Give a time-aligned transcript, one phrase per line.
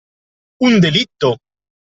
[0.69, 1.31] Un delitto!